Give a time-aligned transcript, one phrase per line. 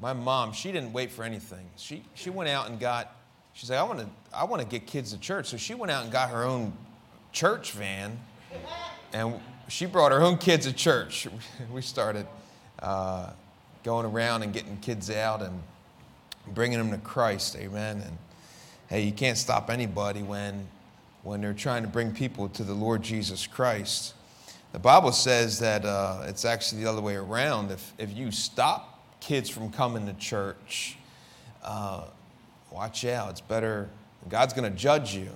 [0.00, 1.66] my mom, she didn't wait for anything.
[1.76, 3.14] She, she went out and got,
[3.52, 5.46] she's like, I want to I wanna get kids to church.
[5.46, 6.72] So she went out and got her own
[7.32, 8.18] church van,
[9.12, 11.28] and she brought her own kids to church.
[11.72, 12.26] We started
[12.80, 13.30] uh,
[13.82, 15.62] going around and getting kids out and
[16.48, 17.56] bringing them to Christ.
[17.56, 18.02] Amen.
[18.04, 18.18] And
[18.88, 20.66] hey, you can't stop anybody when,
[21.22, 24.14] when they're trying to bring people to the Lord Jesus Christ.
[24.72, 27.70] The Bible says that uh, it's actually the other way around.
[27.70, 28.93] If, if you stop
[29.24, 30.98] kids from coming to church,
[31.62, 32.04] uh,
[32.70, 33.30] watch out.
[33.30, 33.88] It's better,
[34.28, 35.30] God's going to judge you.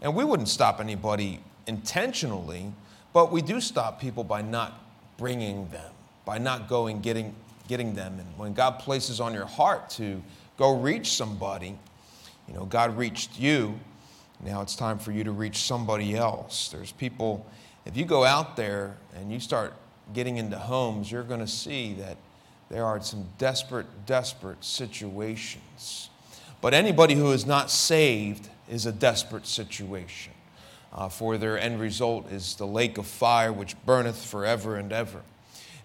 [0.00, 2.72] And we wouldn't stop anybody intentionally,
[3.12, 4.80] but we do stop people by not
[5.16, 5.90] bringing them,
[6.24, 7.34] by not going getting,
[7.66, 8.20] getting them.
[8.20, 10.22] And when God places on your heart to
[10.56, 11.76] go reach somebody,
[12.46, 13.78] you know, God reached you.
[14.44, 16.68] Now it's time for you to reach somebody else.
[16.68, 17.44] There's people,
[17.84, 19.72] if you go out there and you start
[20.12, 22.16] getting into homes, you're going to see that
[22.74, 26.10] there are some desperate, desperate situations.
[26.60, 30.32] But anybody who is not saved is a desperate situation.
[30.92, 35.22] Uh, for their end result is the lake of fire which burneth forever and ever.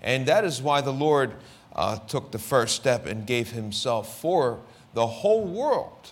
[0.01, 1.33] And that is why the Lord
[1.75, 4.59] uh, took the first step and gave himself for
[4.95, 6.09] the whole world.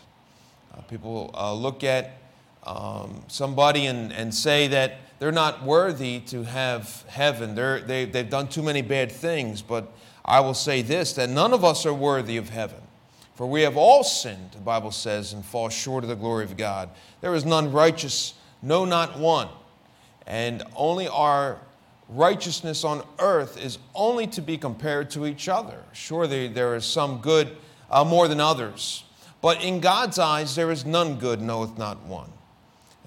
[0.71, 2.19] Uh, people uh, look at
[2.67, 7.55] um, somebody and, and say that they're not worthy to have heaven.
[7.55, 9.61] They're, they, they've done too many bad things.
[9.61, 9.91] But
[10.23, 12.81] I will say this that none of us are worthy of heaven.
[13.35, 16.57] For we have all sinned, the Bible says, and fall short of the glory of
[16.57, 16.89] God.
[17.21, 19.49] There is none righteous, no, not one.
[20.25, 21.59] And only our
[22.09, 25.83] righteousness on earth is only to be compared to each other.
[25.93, 27.55] Surely there is some good
[27.91, 29.03] uh, more than others.
[29.41, 32.31] But in God's eyes, there is none good, knoweth not one.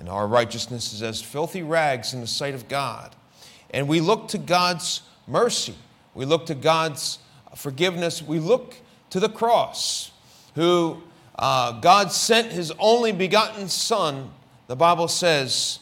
[0.01, 3.15] And our righteousness is as filthy rags in the sight of God.
[3.71, 5.75] And we look to God's mercy,
[6.15, 7.19] we look to God's
[7.55, 8.77] forgiveness, we look
[9.11, 10.11] to the cross
[10.55, 11.03] who
[11.39, 14.31] uh, God sent his only begotten Son,
[14.69, 15.81] the Bible says,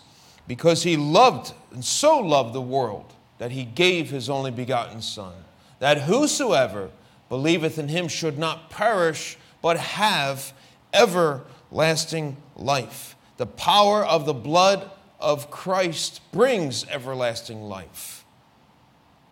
[0.48, 5.32] because he loved and so loved the world that he gave his only begotten Son,
[5.78, 6.90] that whosoever
[7.28, 10.52] believeth in him should not perish, but have
[10.92, 13.14] everlasting life.
[13.38, 14.90] The power of the blood
[15.20, 18.24] of Christ brings everlasting life.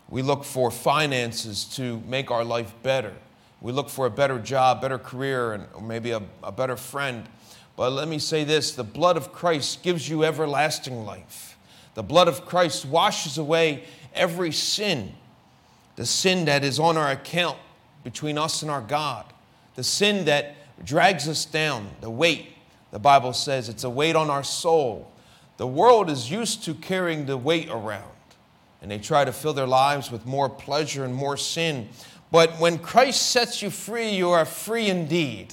[0.09, 3.13] We look for finances to make our life better.
[3.61, 7.29] We look for a better job, better career, and maybe a, a better friend.
[7.77, 11.59] But let me say this the blood of Christ gives you everlasting life.
[11.95, 13.85] The blood of Christ washes away
[14.15, 15.15] every sin,
[15.97, 17.59] the sin that is on our account
[18.05, 19.25] between us and our God,
[19.75, 22.56] the sin that drags us down, the weight.
[22.97, 25.13] The Bible says it's a weight on our soul.
[25.59, 28.09] The world is used to carrying the weight around,
[28.81, 31.91] and they try to fill their lives with more pleasure and more sin.
[32.33, 35.53] But when Christ sets you free, you are free indeed.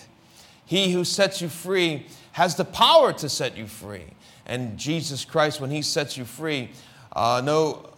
[0.65, 4.13] He who sets you free has the power to set you free.
[4.45, 6.69] And Jesus Christ, when He sets you free,
[7.13, 7.89] uh, no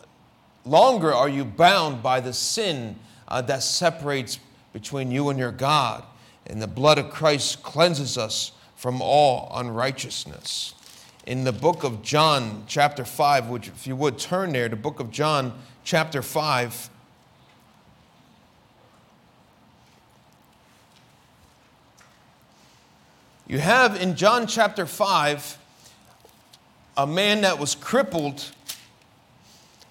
[0.65, 2.95] longer are you bound by the sin
[3.27, 4.39] uh, that separates
[4.73, 6.03] between you and your God.
[6.47, 8.51] And the blood of Christ cleanses us
[8.85, 10.75] from all unrighteousness.
[11.25, 14.99] In the book of John, chapter 5, which, if you would turn there, the book
[14.99, 15.53] of John,
[15.83, 16.91] chapter 5.
[23.47, 25.57] You have in John chapter 5
[26.95, 28.51] a man that was crippled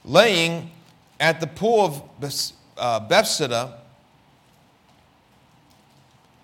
[0.05, 0.71] laying
[1.19, 2.03] at the pool of
[2.79, 3.77] uh, Bethsaida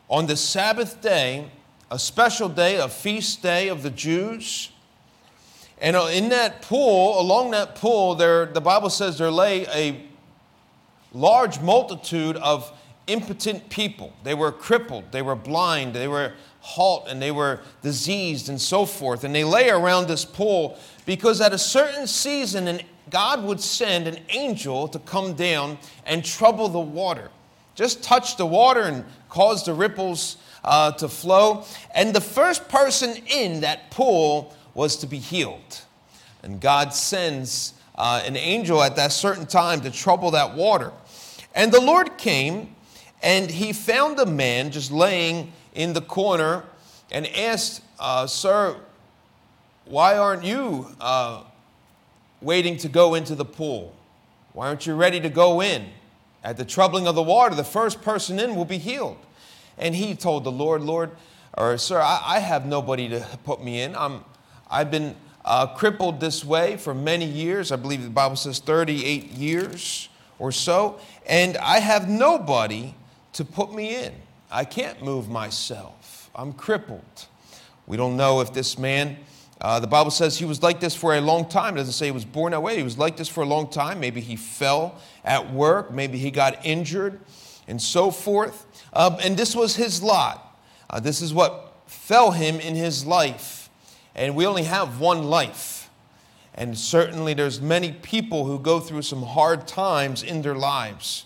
[0.09, 1.49] on the Sabbath day,
[1.91, 4.71] a special day, a feast day of the Jews.
[5.81, 10.01] And uh, in that pool, along that pool, there, the Bible says there lay a
[11.13, 12.73] large multitude of
[13.07, 14.13] impotent people.
[14.23, 18.85] They were crippled, they were blind, they were halt, and they were diseased, and so
[18.87, 19.25] forth.
[19.25, 24.07] And they lay around this pool because at a certain season, an, God would send
[24.07, 27.31] an angel to come down and trouble the water.
[27.75, 31.65] Just touch the water and cause the ripples uh, to flow.
[31.95, 35.83] And the first person in that pool was to be healed.
[36.43, 40.93] And God sends uh, an angel at that certain time to trouble that water.
[41.55, 42.75] And the Lord came
[43.23, 46.65] and he found a man just laying in the corner
[47.11, 48.77] and asked, uh, Sir,
[49.85, 51.43] why aren't you uh,
[52.41, 53.95] waiting to go into the pool?
[54.53, 55.87] Why aren't you ready to go in?
[56.43, 59.19] At the troubling of the water, the first person in will be healed.
[59.81, 61.11] And he told the Lord, Lord,
[61.57, 63.97] or Sir, I, I have nobody to put me in.
[63.97, 64.25] I'm,
[64.71, 67.73] I've been uh, crippled this way for many years.
[67.73, 71.01] I believe the Bible says 38 years or so.
[71.27, 72.95] And I have nobody
[73.33, 74.13] to put me in.
[74.51, 76.31] I can't move myself.
[76.35, 77.27] I'm crippled.
[77.87, 79.17] We don't know if this man,
[79.61, 81.75] uh, the Bible says he was like this for a long time.
[81.75, 82.77] It doesn't say he was born that way.
[82.77, 83.99] He was like this for a long time.
[83.99, 85.91] Maybe he fell at work.
[85.91, 87.21] Maybe he got injured
[87.67, 88.67] and so forth.
[88.93, 90.59] Uh, and this was his lot.
[90.89, 93.69] Uh, this is what fell him in his life.
[94.15, 95.89] And we only have one life.
[96.55, 101.25] And certainly there's many people who go through some hard times in their lives.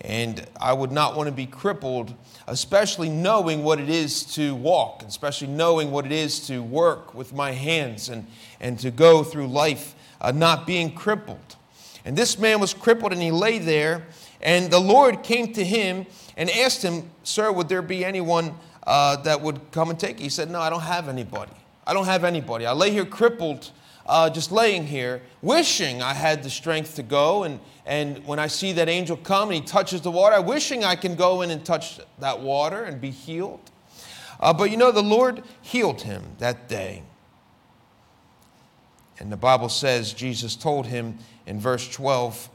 [0.00, 2.14] And I would not want to be crippled,
[2.46, 7.34] especially knowing what it is to walk, especially knowing what it is to work with
[7.34, 8.26] my hands and,
[8.60, 11.56] and to go through life uh, not being crippled.
[12.04, 14.06] And this man was crippled and he lay there.
[14.42, 16.06] And the Lord came to him
[16.36, 18.54] and asked him, Sir, would there be anyone
[18.86, 20.24] uh, that would come and take you?
[20.24, 21.52] He said, No, I don't have anybody.
[21.86, 22.66] I don't have anybody.
[22.66, 23.70] I lay here crippled
[24.10, 27.44] uh, just laying here, wishing I had the strength to go.
[27.44, 30.84] And, and when I see that angel come and he touches the water, I wishing
[30.84, 33.60] I can go in and touch that water and be healed.
[34.40, 37.04] Uh, but you know, the Lord healed him that day.
[39.20, 42.48] And the Bible says Jesus told him in verse 12,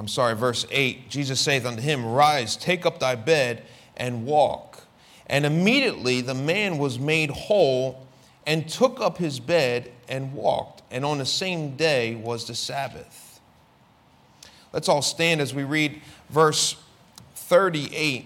[0.00, 3.64] I'm sorry, verse 8, Jesus saith unto him, Rise, take up thy bed
[3.98, 4.84] and walk.
[5.26, 8.06] And immediately the man was made whole
[8.46, 10.80] and took up his bed and walked.
[10.90, 13.40] And on the same day was the Sabbath.
[14.72, 16.00] Let's all stand as we read
[16.30, 16.76] verse
[17.34, 18.24] 38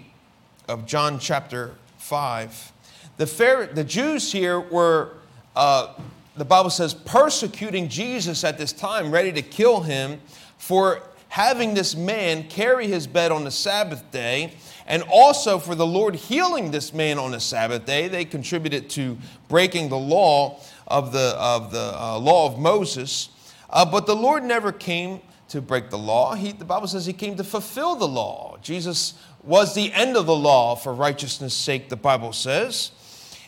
[0.69, 2.73] of John chapter 5.
[3.17, 5.15] The, Pharaoh, the Jews here were,
[5.57, 5.95] uh,
[6.37, 10.21] the Bible says, persecuting Jesus at this time, ready to kill him
[10.57, 11.03] for
[11.35, 14.55] having this man carry his bed on the Sabbath day
[14.87, 18.07] and also for the Lord healing this man on the Sabbath day.
[18.07, 23.31] They contributed to breaking the law of the, of the uh, law of Moses.
[23.69, 26.37] Uh, but the Lord never came to break the law.
[26.37, 28.57] He, the Bible says he came to fulfill the law.
[28.63, 32.93] Jesus was the end of the law for righteousness' sake, the Bible says.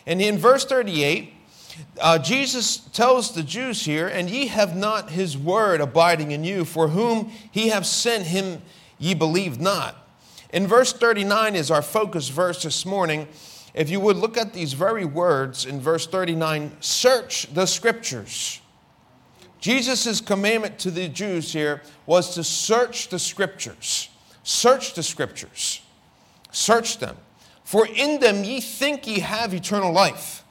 [0.05, 1.36] And in verse 38,
[1.99, 6.65] uh, Jesus tells the Jews here, And ye have not his word abiding in you,
[6.65, 8.61] for whom he have sent him
[8.99, 9.95] ye believe not.
[10.51, 13.27] In verse 39 is our focus verse this morning.
[13.73, 18.61] If you would look at these very words in verse 39 search the scriptures.
[19.59, 24.09] Jesus' commandment to the Jews here was to search the scriptures.
[24.43, 25.81] Search the scriptures.
[26.51, 27.17] Search them.
[27.63, 30.43] For in them ye think ye have eternal life,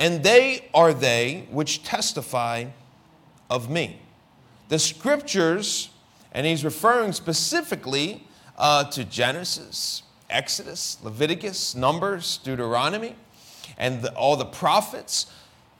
[0.00, 2.64] and they are they which testify
[3.50, 4.00] of me.
[4.70, 5.90] The scriptures,
[6.32, 8.26] and he's referring specifically
[8.56, 13.14] uh, to Genesis, Exodus, Leviticus, Numbers, Deuteronomy,
[13.76, 15.26] and the, all the prophets.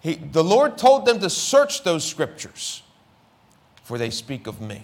[0.00, 2.82] He, the Lord told them to search those scriptures,
[3.84, 4.82] for they speak of me.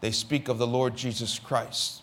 [0.00, 2.02] They speak of the Lord Jesus Christ.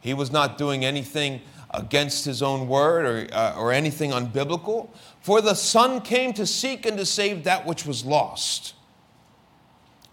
[0.00, 4.88] He was not doing anything against his own word or, uh, or anything unbiblical,
[5.22, 8.74] for the Son came to seek and to save that which was lost.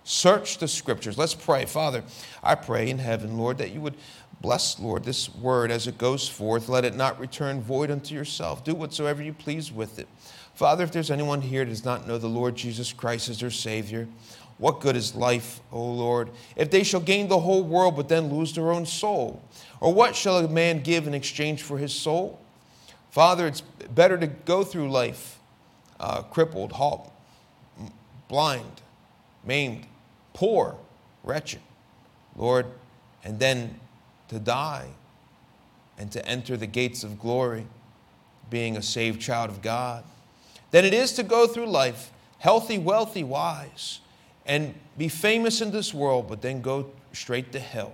[0.04, 1.18] Search the scriptures.
[1.18, 1.66] Let's pray.
[1.66, 2.04] Father,
[2.42, 3.96] I pray in heaven, Lord, that you would
[4.42, 6.70] Bless, Lord, this word as it goes forth.
[6.70, 8.64] Let it not return void unto yourself.
[8.64, 10.08] Do whatsoever you please with it.
[10.54, 14.08] Father, if there's anyone here does not know the Lord Jesus Christ as their Savior,
[14.58, 18.34] what good is life, O Lord, if they shall gain the whole world but then
[18.34, 19.42] lose their own soul?
[19.82, 22.40] Or what shall a man give in exchange for his soul?
[23.10, 25.40] Father, it's better to go through life
[26.00, 27.12] uh, crippled, halt,
[28.28, 28.82] blind,
[29.44, 29.86] maimed,
[30.34, 30.78] poor,
[31.24, 31.62] wretched,
[32.36, 32.68] Lord,
[33.24, 33.80] and then
[34.30, 34.88] to die
[35.98, 37.66] and to enter the gates of glory,
[38.50, 40.04] being a saved child of God,
[40.72, 44.00] than it is to go through life healthy, wealthy, wise,
[44.46, 47.94] and be famous in this world, but then go straight to hell.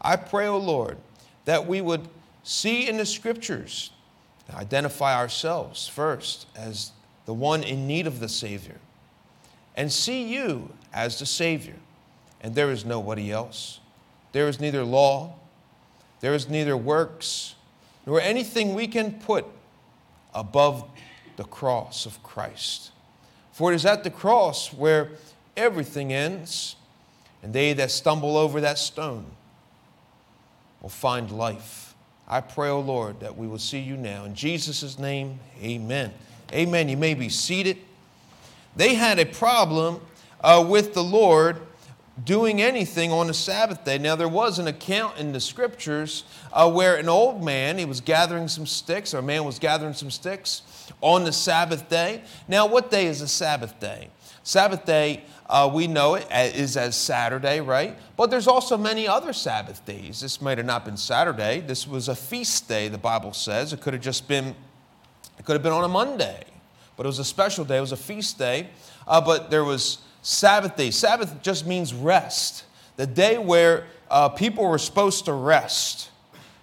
[0.00, 0.96] I pray, O oh Lord,
[1.44, 2.08] that we would
[2.44, 3.90] see in the scriptures,
[4.54, 6.92] identify ourselves first as
[7.26, 8.76] the one in need of the Savior,
[9.76, 11.76] and see you as the Savior,
[12.40, 13.80] and there is nobody else.
[14.32, 15.34] There is neither law,
[16.20, 17.54] there is neither works,
[18.06, 19.44] nor anything we can put
[20.34, 20.84] above
[21.36, 22.90] the cross of Christ.
[23.52, 25.10] For it is at the cross where
[25.56, 26.76] everything ends,
[27.42, 29.26] and they that stumble over that stone
[30.80, 31.87] will find life.
[32.30, 34.24] I pray, O oh Lord, that we will see you now.
[34.24, 36.12] In Jesus' name, amen.
[36.52, 36.90] Amen.
[36.90, 37.78] You may be seated.
[38.76, 40.02] They had a problem
[40.42, 41.56] uh, with the Lord
[42.22, 43.96] doing anything on the Sabbath day.
[43.96, 48.02] Now, there was an account in the scriptures uh, where an old man, he was
[48.02, 50.62] gathering some sticks, or a man was gathering some sticks
[51.00, 52.22] on the Sabbath day.
[52.46, 54.10] Now, what day is a Sabbath day?
[54.42, 57.96] Sabbath day uh, we know it is as Saturday, right?
[58.16, 60.20] But there's also many other Sabbath days.
[60.20, 61.60] This might have not been Saturday.
[61.60, 63.72] This was a feast day, the Bible says.
[63.72, 64.54] It could have just been,
[65.38, 66.44] it could have been on a Monday,
[66.96, 67.78] but it was a special day.
[67.78, 68.68] It was a feast day.
[69.06, 70.90] Uh, but there was Sabbath day.
[70.90, 72.64] Sabbath just means rest.
[72.96, 76.10] The day where uh, people were supposed to rest.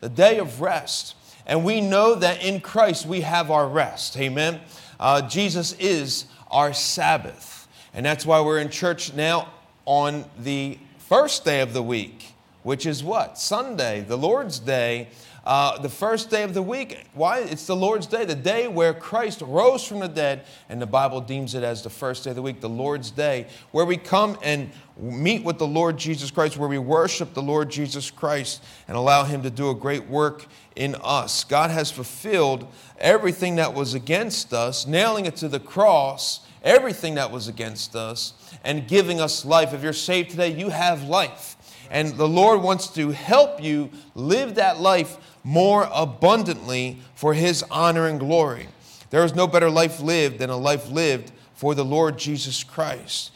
[0.01, 1.15] The day of rest.
[1.47, 4.15] And we know that in Christ we have our rest.
[4.17, 4.59] Amen.
[4.99, 7.54] Uh, Jesus is our Sabbath.
[7.95, 9.47] And that's why we're in church now
[9.85, 13.37] on the first day of the week, which is what?
[13.37, 15.07] Sunday, the Lord's Day.
[15.45, 17.05] Uh, the first day of the week.
[17.13, 17.41] Why?
[17.41, 21.21] It's the Lord's Day, the day where Christ rose from the dead, and the Bible
[21.21, 24.39] deems it as the first day of the week, the Lord's Day, where we come
[24.41, 28.97] and meet with the Lord Jesus Christ, where we worship the Lord Jesus Christ and
[28.97, 31.43] allow Him to do a great work in us.
[31.43, 37.31] God has fulfilled everything that was against us, nailing it to the cross everything that
[37.31, 39.73] was against us and giving us life.
[39.73, 41.55] If you're saved today, you have life.
[41.91, 48.07] And the Lord wants to help you live that life more abundantly for His honor
[48.07, 48.67] and glory.
[49.11, 53.31] There is no better life lived than a life lived for the Lord Jesus Christ.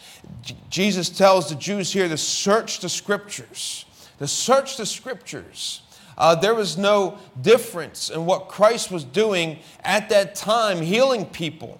[0.70, 3.86] Jesus tells the Jews here to search the scriptures,
[4.18, 5.82] to search the scriptures.
[6.18, 11.80] Uh, there was no difference in what Christ was doing at that time, healing people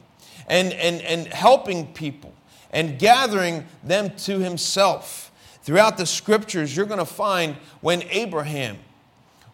[0.50, 2.34] and, and, and helping people
[2.72, 5.32] and gathering them to himself.
[5.64, 8.78] Throughout the scriptures, you're going to find when Abraham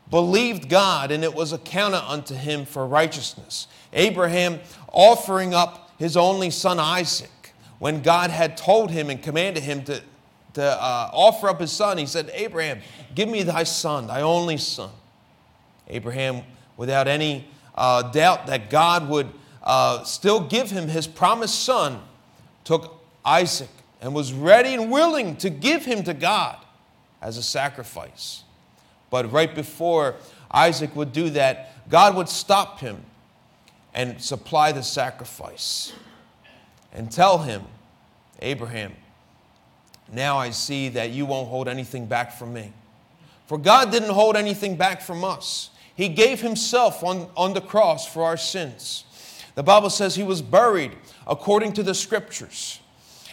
[0.10, 3.68] believed God and it was accounted unto him for righteousness.
[3.94, 4.60] Abraham
[4.92, 7.30] offering up his only son Isaac
[7.80, 10.02] when God had told him and commanded him to,
[10.54, 12.80] to uh, offer up his son, he said, Abraham,
[13.14, 14.92] give me thy son, thy only son.
[15.88, 16.44] Abraham,
[16.78, 19.30] without any uh, doubt that God would
[19.66, 22.02] uh, still give him his promised son,
[22.64, 23.70] took Isaac
[24.02, 26.58] and was ready and willing to give him to God
[27.22, 28.44] as a sacrifice.
[29.10, 30.16] But right before
[30.52, 33.04] Isaac would do that, God would stop him
[33.94, 35.94] and supply the sacrifice
[36.94, 37.64] and tell him,
[38.42, 38.94] Abraham,
[40.12, 42.72] now I see that you won't hold anything back from me.
[43.48, 45.70] For God didn't hold anything back from us.
[45.96, 49.06] He gave Himself on, on the cross for our sins.
[49.56, 50.92] The Bible says he was buried
[51.26, 52.80] according to the scriptures.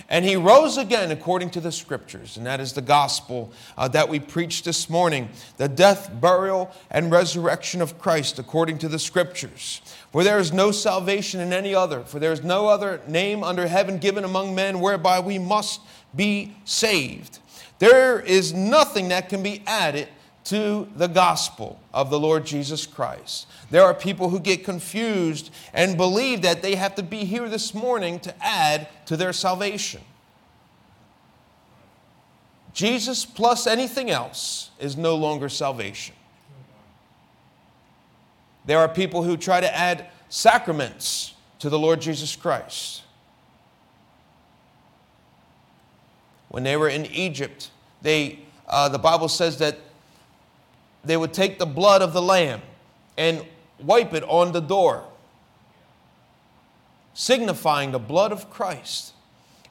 [0.09, 2.37] And he rose again according to the scriptures.
[2.37, 7.11] And that is the gospel uh, that we preached this morning the death, burial, and
[7.11, 9.81] resurrection of Christ according to the scriptures.
[10.11, 13.67] For there is no salvation in any other, for there is no other name under
[13.67, 15.81] heaven given among men whereby we must
[16.15, 17.39] be saved.
[17.79, 20.09] There is nothing that can be added
[20.45, 23.47] to the gospel of the Lord Jesus Christ.
[23.71, 27.75] There are people who get confused and believe that they have to be here this
[27.75, 30.01] morning to add to their salvation.
[32.73, 36.15] Jesus plus anything else is no longer salvation.
[38.65, 43.03] There are people who try to add sacraments to the Lord Jesus Christ.
[46.49, 47.71] When they were in Egypt,
[48.03, 49.79] they, uh, the Bible says that
[51.05, 52.63] they would take the blood of the lamb
[53.17, 53.45] and
[53.81, 55.05] wipe it on the door,
[57.15, 59.13] signifying the blood of Christ.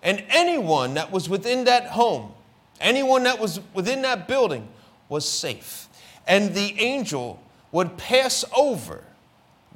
[0.03, 2.33] And anyone that was within that home,
[2.79, 4.67] anyone that was within that building,
[5.09, 5.87] was safe.
[6.27, 9.03] And the angel would pass over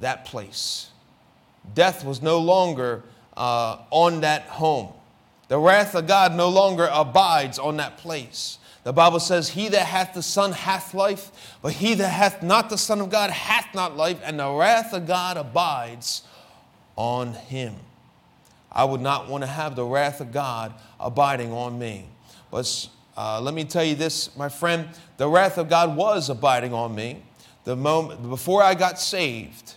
[0.00, 0.90] that place.
[1.74, 3.02] Death was no longer
[3.36, 4.92] uh, on that home.
[5.48, 8.58] The wrath of God no longer abides on that place.
[8.86, 12.70] The Bible says, He that hath the Son hath life, but he that hath not
[12.70, 16.22] the Son of God hath not life, and the wrath of God abides
[16.94, 17.74] on him.
[18.70, 22.06] I would not want to have the wrath of God abiding on me.
[22.52, 26.72] But uh, let me tell you this, my friend, the wrath of God was abiding
[26.72, 27.24] on me
[27.64, 29.74] the moment before I got saved.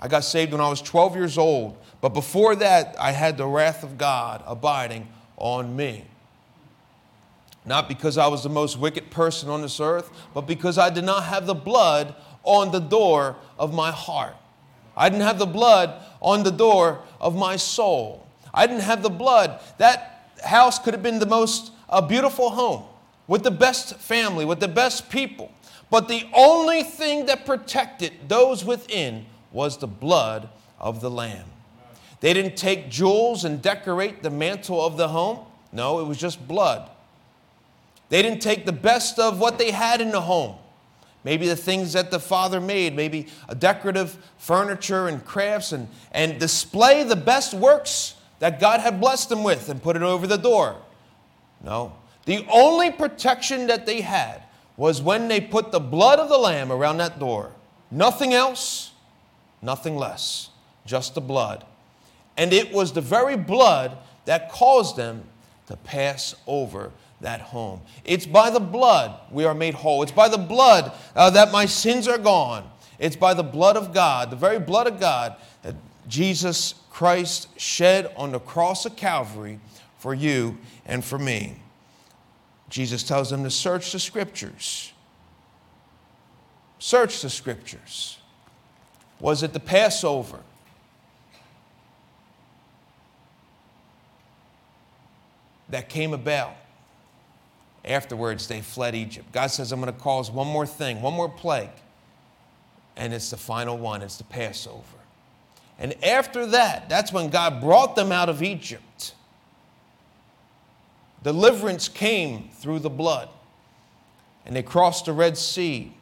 [0.00, 3.46] I got saved when I was 12 years old, but before that, I had the
[3.46, 6.06] wrath of God abiding on me.
[7.64, 11.04] Not because I was the most wicked person on this earth, but because I did
[11.04, 14.34] not have the blood on the door of my heart.
[14.96, 18.26] I didn't have the blood on the door of my soul.
[18.52, 19.60] I didn't have the blood.
[19.78, 21.72] That house could have been the most
[22.08, 22.84] beautiful home
[23.28, 25.52] with the best family, with the best people.
[25.88, 30.48] But the only thing that protected those within was the blood
[30.80, 31.46] of the Lamb.
[32.20, 35.46] They didn't take jewels and decorate the mantle of the home.
[35.70, 36.90] No, it was just blood.
[38.12, 40.56] They didn't take the best of what they had in the home.
[41.24, 46.38] Maybe the things that the father made, maybe a decorative furniture and crafts, and, and
[46.38, 50.36] display the best works that God had blessed them with and put it over the
[50.36, 50.76] door.
[51.64, 51.94] No.
[52.26, 54.42] The only protection that they had
[54.76, 57.52] was when they put the blood of the lamb around that door.
[57.90, 58.92] Nothing else,
[59.62, 60.50] nothing less,
[60.84, 61.64] just the blood.
[62.36, 65.24] And it was the very blood that caused them
[65.68, 66.92] to pass over
[67.22, 67.80] that home.
[68.04, 70.02] It's by the blood we are made whole.
[70.02, 72.68] It's by the blood uh, that my sins are gone.
[72.98, 75.74] It's by the blood of God, the very blood of God, that
[76.06, 79.58] Jesus Christ shed on the cross of Calvary
[79.98, 81.56] for you and for me.
[82.68, 84.92] Jesus tells them to search the scriptures.
[86.78, 88.18] Search the scriptures.
[89.20, 90.40] Was it the Passover?
[95.68, 96.56] That came about.
[97.84, 99.32] Afterwards, they fled Egypt.
[99.32, 101.70] God says, I'm going to cause one more thing, one more plague.
[102.96, 104.82] And it's the final one, it's the Passover.
[105.78, 109.14] And after that, that's when God brought them out of Egypt.
[111.22, 113.28] Deliverance came through the blood.
[114.44, 115.92] And they crossed the Red Sea.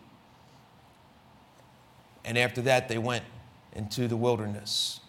[2.25, 3.25] And after that, they went
[3.75, 5.01] into the wilderness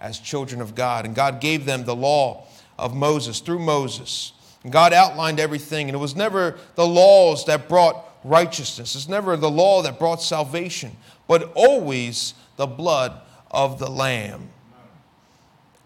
[0.00, 1.04] as children of God.
[1.04, 2.46] And God gave them the law
[2.78, 4.32] of Moses through Moses.
[4.70, 5.88] God outlined everything.
[5.88, 10.22] And it was never the laws that brought righteousness, it's never the law that brought
[10.22, 10.96] salvation,
[11.28, 14.48] but always the blood of the Lamb.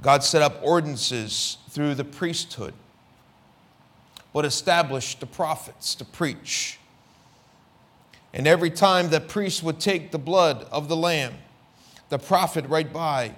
[0.01, 2.75] God set up ordinances through the priesthood,
[4.33, 6.79] but established the prophets to preach.
[8.33, 11.35] And every time the priest would take the blood of the lamb,
[12.09, 13.35] the prophet right by,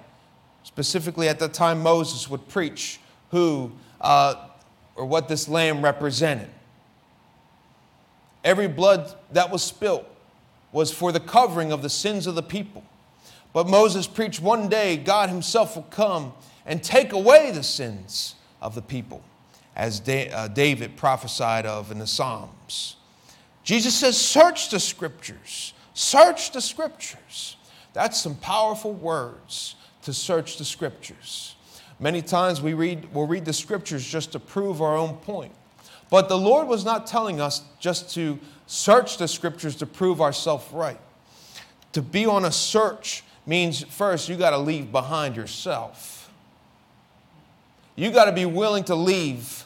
[0.63, 2.99] specifically at the time Moses would preach
[3.31, 4.35] who uh,
[4.95, 6.49] or what this lamb represented.
[8.43, 10.05] Every blood that was spilt
[10.71, 12.83] was for the covering of the sins of the people.
[13.53, 16.33] But Moses preached one day God himself will come
[16.65, 19.23] and take away the sins of the people,
[19.75, 22.95] as uh, David prophesied of in the Psalms.
[23.63, 27.57] Jesus says, Search the scriptures, search the scriptures.
[27.93, 31.55] That's some powerful words to search the scriptures.
[32.01, 35.53] Many times we read, we'll read the scriptures just to prove our own point.
[36.09, 40.65] But the Lord was not telling us just to search the scriptures to prove ourselves
[40.73, 40.99] right.
[41.93, 46.31] To be on a search means first you got to leave behind yourself.
[47.95, 49.65] You got to be willing to leave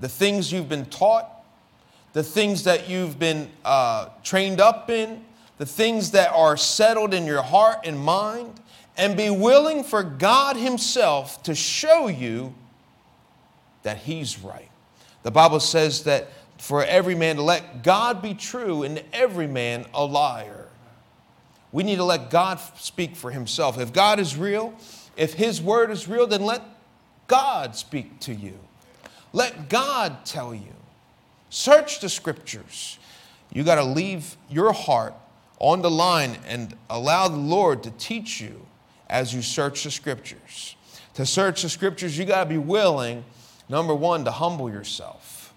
[0.00, 1.30] the things you've been taught,
[2.14, 5.24] the things that you've been uh, trained up in,
[5.58, 8.60] the things that are settled in your heart and mind,
[8.96, 12.54] and be willing for God Himself to show you
[13.82, 14.70] that He's right.
[15.22, 16.28] The Bible says that
[16.58, 20.66] for every man to let God be true and every man a liar.
[21.72, 23.78] We need to let God speak for himself.
[23.78, 24.74] If God is real,
[25.16, 26.62] if his word is real, then let
[27.26, 28.58] God speak to you.
[29.32, 30.72] Let God tell you.
[31.50, 32.98] Search the scriptures.
[33.52, 35.14] You got to leave your heart
[35.58, 38.66] on the line and allow the Lord to teach you
[39.08, 40.76] as you search the scriptures.
[41.14, 43.24] To search the scriptures, you got to be willing,
[43.68, 45.54] number one, to humble yourself.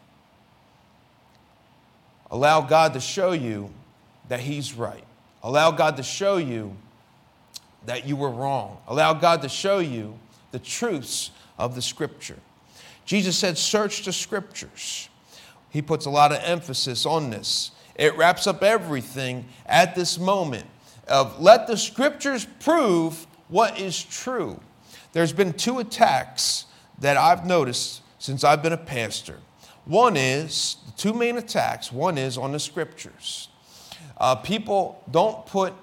[2.31, 3.69] Allow God to show you
[4.27, 5.03] that He's right.
[5.43, 6.75] Allow God to show you
[7.85, 8.77] that you were wrong.
[8.87, 10.17] Allow God to show you
[10.51, 12.37] the truths of the scripture.
[13.05, 15.09] Jesus said, Search the scriptures.
[15.71, 17.71] He puts a lot of emphasis on this.
[17.95, 20.65] It wraps up everything at this moment
[21.07, 24.59] of let the scriptures prove what is true.
[25.11, 26.65] There's been two attacks
[26.99, 29.37] that I've noticed since I've been a pastor.
[29.85, 33.49] One is, the two main attacks, one is on the scriptures.
[34.17, 35.73] Uh, people don't put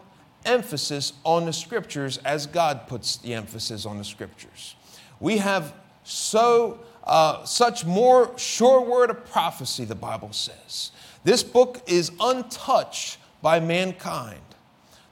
[0.45, 4.77] emphasis on the scriptures as God puts the emphasis on the scriptures.
[5.19, 5.75] We have
[6.05, 10.93] so uh, such more sure word of prophecy, the Bible says.
[11.25, 14.41] This book is untouched by mankind.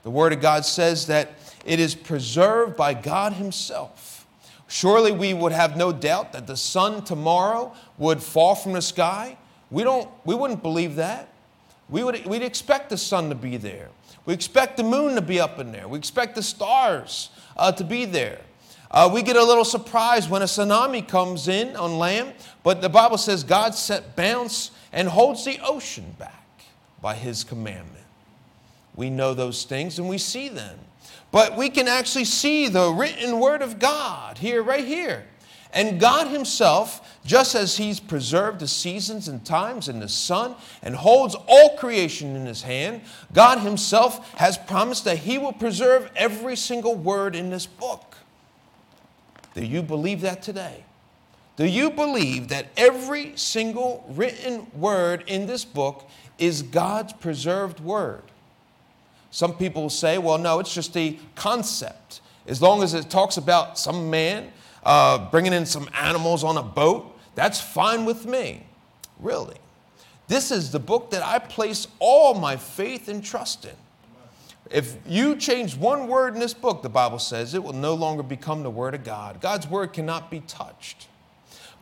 [0.03, 1.33] The Word of God says that
[1.65, 4.27] it is preserved by God Himself.
[4.67, 9.37] Surely we would have no doubt that the sun tomorrow would fall from the sky.
[9.69, 11.29] We, don't, we wouldn't believe that.
[11.89, 13.89] We would, we'd expect the sun to be there.
[14.25, 15.87] We expect the moon to be up in there.
[15.87, 18.41] We expect the stars uh, to be there.
[18.89, 22.89] Uh, we get a little surprised when a tsunami comes in on land, but the
[22.89, 26.45] Bible says God set bounds and holds the ocean back
[27.01, 28.05] by his commandment.
[28.95, 30.79] We know those things and we see them.
[31.35, 35.25] But we can actually see the written word of God here, right here.
[35.73, 40.95] And God Himself, just as He's preserved the seasons and times and the sun and
[40.95, 43.01] holds all creation in His hand,
[43.33, 48.15] God Himself has promised that He will preserve every single word in this book.
[49.55, 50.85] Do you believe that today?
[51.57, 58.23] Do you believe that every single written word in this book is God's preserved word?
[59.35, 62.21] Some people say, well, no, it's just a concept.
[62.47, 64.49] As long as it talks about some man
[64.81, 68.63] uh, bringing in some animals on a boat, that's fine with me.
[69.19, 69.57] Really.
[70.29, 73.75] This is the book that I place all my faith and trust in.
[74.71, 78.23] If you change one word in this book, the Bible says, it will no longer
[78.23, 79.41] become the Word of God.
[79.41, 81.09] God's Word cannot be touched.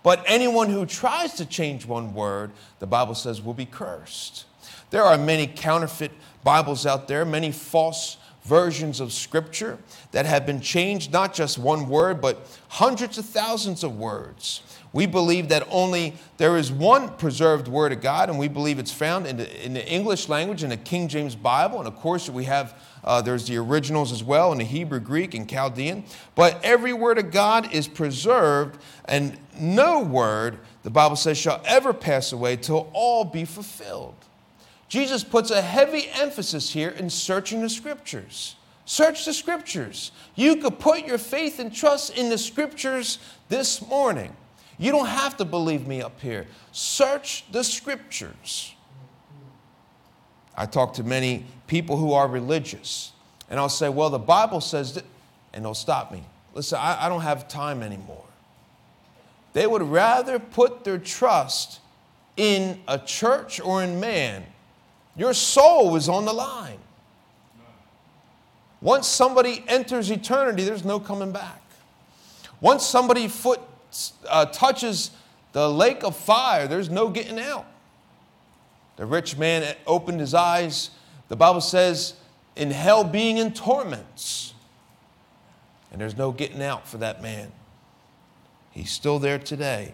[0.01, 4.45] But anyone who tries to change one word, the Bible says, will be cursed.
[4.93, 6.12] There are many counterfeit
[6.43, 9.79] Bibles out there, many false versions of Scripture
[10.12, 14.62] that have been changed, not just one word, but hundreds of thousands of words.
[14.91, 18.91] We believe that only there is one preserved word of God, and we believe it's
[18.91, 21.79] found in the, in the English language in the King James Bible.
[21.79, 25.34] And of course, we have uh, there's the originals as well in the Hebrew, Greek,
[25.34, 26.03] and Chaldean.
[26.36, 31.93] But every word of God is preserved, and no word, the Bible says, shall ever
[31.93, 34.13] pass away till all be fulfilled.
[34.93, 38.56] Jesus puts a heavy emphasis here in searching the scriptures.
[38.86, 40.12] Search the scriptures.
[40.36, 43.17] You could put your faith and trust in the scriptures
[43.49, 44.36] this morning.
[44.77, 46.45] You don't have to believe me up here.
[46.73, 48.75] Search the scriptures.
[50.56, 53.13] I talk to many people who are religious,
[53.49, 55.06] and I'll say, Well, the Bible says that,
[55.53, 56.23] and they'll stop me.
[56.53, 58.25] Listen, I, I don't have time anymore.
[59.53, 61.79] They would rather put their trust
[62.38, 64.45] in a church or in man.
[65.15, 66.80] Your soul is on the line.
[68.82, 71.62] Once somebody enters eternity, there's no coming back.
[72.60, 73.62] Once somebody foot
[74.28, 75.12] uh, touches
[75.54, 77.65] the lake of fire, there's no getting out.
[78.97, 80.89] The rich man opened his eyes,
[81.30, 82.15] the Bible says,
[82.56, 84.54] in hell being in torments.
[85.91, 87.52] And there's no getting out for that man.
[88.71, 89.93] He's still there today.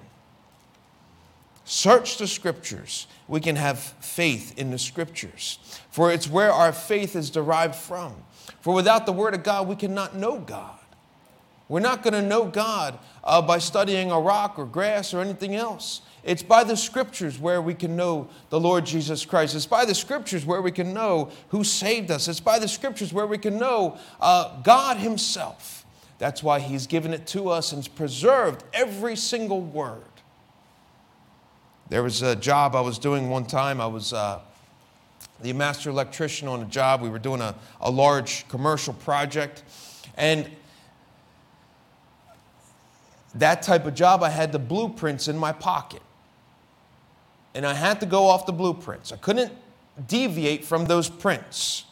[1.69, 3.05] Search the scriptures.
[3.27, 5.59] We can have faith in the scriptures,
[5.91, 8.15] for it's where our faith is derived from.
[8.61, 10.79] For without the word of God, we cannot know God.
[11.67, 15.55] We're not going to know God uh, by studying a rock or grass or anything
[15.55, 16.01] else.
[16.23, 19.53] It's by the scriptures where we can know the Lord Jesus Christ.
[19.53, 22.27] It's by the scriptures where we can know who saved us.
[22.27, 25.85] It's by the scriptures where we can know uh, God Himself.
[26.17, 30.08] That's why He's given it to us and preserved every single word.
[31.89, 33.81] There was a job I was doing one time.
[33.81, 34.39] I was uh,
[35.41, 37.01] the master electrician on a job.
[37.01, 39.63] We were doing a, a large commercial project.
[40.15, 40.49] And
[43.33, 46.01] that type of job, I had the blueprints in my pocket.
[47.55, 49.11] And I had to go off the blueprints.
[49.11, 49.51] I couldn't
[50.07, 51.85] deviate from those prints.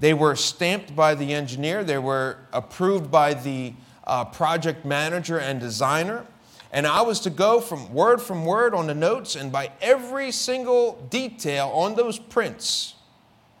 [0.00, 5.60] They were stamped by the engineer, they were approved by the uh, project manager and
[5.60, 6.26] designer.
[6.72, 10.32] And I was to go from word from word on the notes, and by every
[10.32, 12.94] single detail on those prints,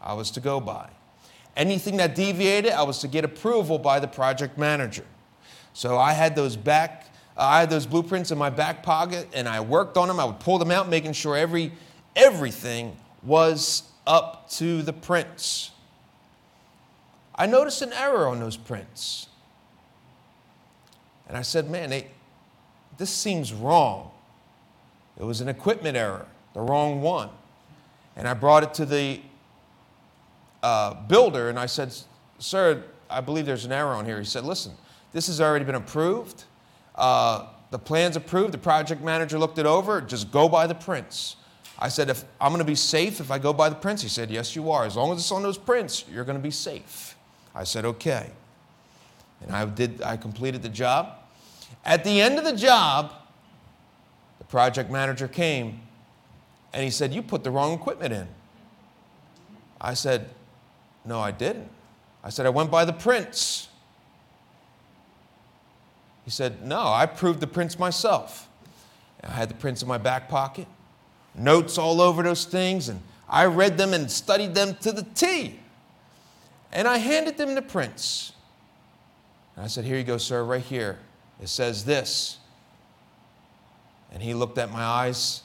[0.00, 0.88] I was to go by.
[1.54, 5.04] Anything that deviated, I was to get approval by the project manager.
[5.74, 9.60] So I had those back, I had those blueprints in my back pocket, and I
[9.60, 10.18] worked on them.
[10.18, 11.72] I would pull them out, making sure every
[12.16, 15.70] everything was up to the prints.
[17.34, 19.28] I noticed an error on those prints.
[21.28, 22.08] And I said, man, they,
[22.98, 24.10] this seems wrong.
[25.18, 27.30] It was an equipment error, the wrong one.
[28.16, 29.20] And I brought it to the
[30.62, 31.94] uh, builder and I said,
[32.38, 34.18] Sir, I believe there's an error on here.
[34.18, 34.72] He said, Listen,
[35.12, 36.44] this has already been approved.
[36.94, 38.52] Uh, the plan's approved.
[38.52, 40.00] The project manager looked it over.
[40.00, 41.36] Just go by the prints.
[41.78, 44.02] I said, if I'm going to be safe if I go by the prints.
[44.02, 44.84] He said, yes, you are.
[44.84, 47.16] As long as it's on those prints, you're going to be safe.
[47.54, 48.30] I said, okay.
[49.40, 50.00] And I did.
[50.02, 51.16] I completed the job.
[51.84, 53.12] At the end of the job,
[54.38, 55.80] the project manager came
[56.72, 58.28] and he said, You put the wrong equipment in.
[59.80, 60.30] I said,
[61.04, 61.68] No, I didn't.
[62.24, 63.68] I said, I went by the prints.
[66.24, 68.48] He said, No, I proved the prints myself.
[69.20, 70.66] And I had the prints in my back pocket,
[71.34, 75.58] notes all over those things, and I read them and studied them to the T.
[76.72, 78.32] And I handed them the prints.
[79.56, 80.98] And I said, Here you go, sir, right here.
[81.40, 82.38] It says this.
[84.12, 85.42] And he looked at my eyes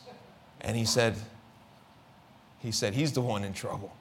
[0.61, 1.15] and he said,
[2.59, 3.95] he said, he's the one in trouble.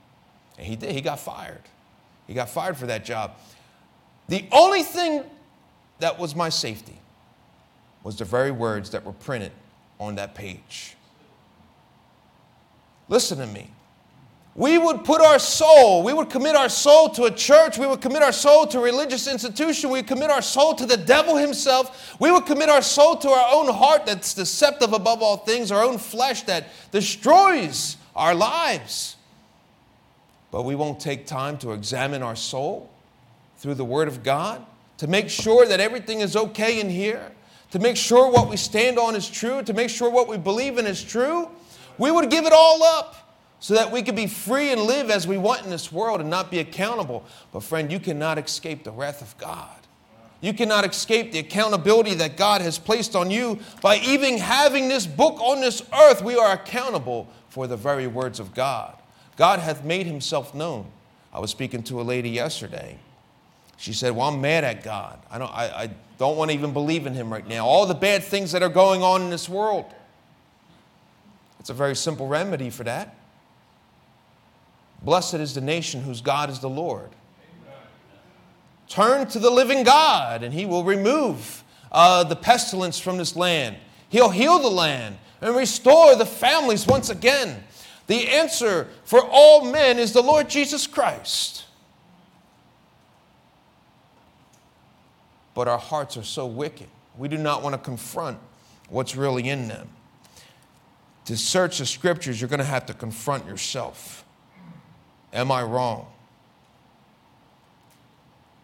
[0.59, 0.92] And he did.
[0.92, 1.62] He got fired.
[2.27, 3.33] He got fired for that job.
[4.29, 5.22] The only thing
[6.01, 6.99] that was my safety
[8.03, 9.53] was the very words that were printed
[10.01, 10.96] on that page.
[13.09, 13.70] Listen to me.
[14.57, 18.01] We would put our soul, we would commit our soul to a church, we would
[18.01, 21.37] commit our soul to a religious institution, we would commit our soul to the devil
[21.37, 25.71] himself, we would commit our soul to our own heart that's deceptive above all things,
[25.71, 29.16] our own flesh that destroys our lives.
[30.51, 32.88] But we won't take time to examine our soul
[33.59, 34.64] through the Word of God,
[34.97, 37.31] to make sure that everything is okay in here,
[37.73, 40.79] to make sure what we stand on is true, to make sure what we believe
[40.79, 41.51] in is true.
[41.99, 43.25] We would give it all up
[43.61, 46.29] so that we could be free and live as we want in this world and
[46.29, 47.25] not be accountable.
[47.53, 49.71] But, friend, you cannot escape the wrath of God.
[50.40, 55.07] You cannot escape the accountability that God has placed on you by even having this
[55.07, 56.23] book on this earth.
[56.23, 58.95] We are accountable for the very words of God.
[59.37, 60.87] God hath made himself known.
[61.33, 62.99] I was speaking to a lady yesterday.
[63.79, 65.19] She said, Well, I'm mad at God.
[65.31, 67.66] I don't, I, I don't want to even believe in him right now.
[67.66, 69.87] All the bad things that are going on in this world.
[71.61, 73.14] It's a very simple remedy for that.
[75.07, 77.11] Blessed is the nation whose God is the Lord.
[78.88, 83.77] Turn to the living God, and He will remove uh, the pestilence from this land.
[84.09, 87.62] He'll heal the land and restore the families once again.
[88.09, 91.66] The answer for all men is the Lord Jesus Christ.
[95.55, 98.38] But our hearts are so wicked, we do not want to confront
[98.88, 99.88] what's really in them.
[101.27, 104.25] To search the scriptures, you're going to have to confront yourself.
[105.37, 106.07] Am I wrong?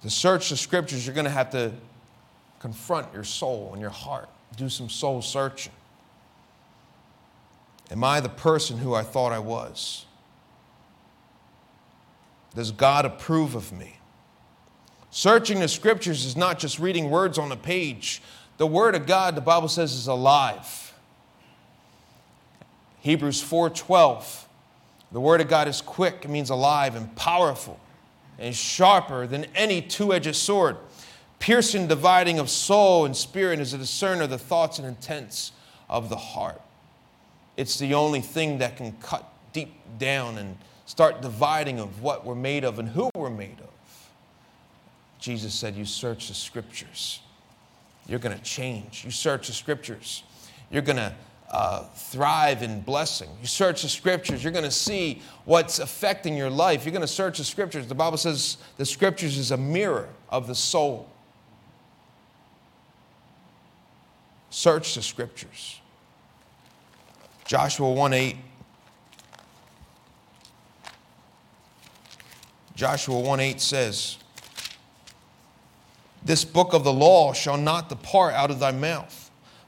[0.01, 1.71] To search the scriptures, you're going to have to
[2.61, 5.73] confront your soul and your heart, do some soul searching.
[7.91, 10.07] Am I the person who I thought I was?
[12.55, 13.99] Does God approve of me?
[15.11, 18.23] Searching the scriptures is not just reading words on a page.
[18.57, 20.95] The word of God, the Bible says, is alive.
[23.01, 24.47] Hebrews 4:12
[25.13, 27.79] the word of God is quick, it means alive and powerful,
[28.39, 30.77] and sharper than any two edged sword,
[31.39, 35.53] piercing, dividing of soul and spirit, and is a discerner of the thoughts and intents
[35.89, 36.61] of the heart.
[37.57, 42.35] It's the only thing that can cut deep down and start dividing of what we're
[42.35, 43.69] made of and who we're made of.
[45.19, 47.21] Jesus said, You search the scriptures.
[48.07, 49.05] You're going to change.
[49.05, 50.25] You search the scriptures.
[50.71, 51.15] You're going to
[51.53, 53.29] uh, thrive in blessing.
[53.41, 56.85] You search the scriptures, you're going to see what's affecting your life.
[56.85, 57.87] You're going to search the scriptures.
[57.87, 61.09] The Bible says the scriptures is a mirror of the soul.
[64.49, 65.81] Search the scriptures.
[67.45, 68.37] Joshua 1 8.
[72.75, 74.17] Joshua 1 8 says,
[76.25, 79.22] This book of the law shall not depart out of thy mouth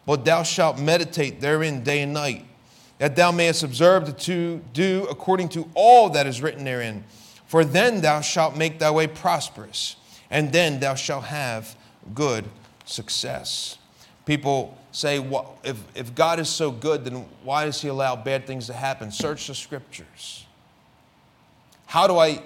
[0.07, 2.45] but thou shalt meditate therein day and night,
[2.99, 7.05] that thou mayest observe to do according to all that is written therein.
[7.47, 9.97] For then thou shalt make thy way prosperous,
[10.31, 11.77] and then thou shalt have
[12.15, 12.45] good
[12.85, 13.79] success.
[14.27, 18.47] People say, well, if, if God is so good, then why does He allow bad
[18.47, 19.11] things to happen?
[19.11, 20.47] Search the scriptures.
[21.87, 22.43] How do I,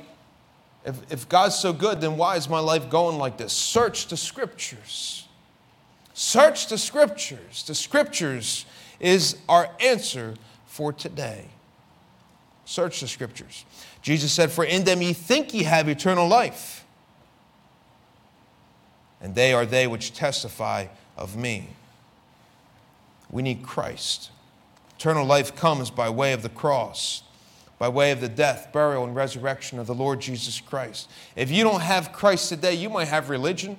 [0.84, 3.52] if, if God's so good, then why is my life going like this?
[3.52, 5.27] Search the scriptures.
[6.18, 7.62] Search the scriptures.
[7.62, 8.66] The scriptures
[8.98, 10.34] is our answer
[10.66, 11.44] for today.
[12.64, 13.64] Search the scriptures.
[14.02, 16.84] Jesus said, For in them ye think ye have eternal life,
[19.20, 21.68] and they are they which testify of me.
[23.30, 24.30] We need Christ.
[24.96, 27.22] Eternal life comes by way of the cross,
[27.78, 31.08] by way of the death, burial, and resurrection of the Lord Jesus Christ.
[31.36, 33.78] If you don't have Christ today, you might have religion.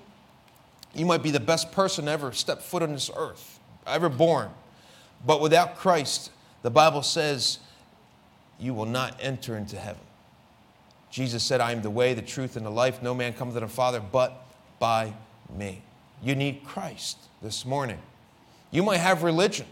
[0.93, 4.49] You might be the best person ever step foot on this earth, ever born.
[5.25, 7.59] But without Christ, the Bible says
[8.59, 10.01] you will not enter into heaven.
[11.11, 13.01] Jesus said, I am the way, the truth, and the life.
[13.01, 14.45] No man comes to the Father but
[14.79, 15.13] by
[15.55, 15.81] me.
[16.21, 17.99] You need Christ this morning.
[18.71, 19.65] You might have religion,